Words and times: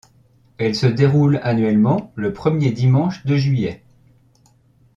Elle 0.57 0.73
se 0.73 0.87
déroule 0.87 1.39
annuellement 1.43 2.11
le 2.15 2.33
premier 2.33 2.71
dimanche 2.71 3.23
de 3.23 3.35
juillet. 3.35 3.83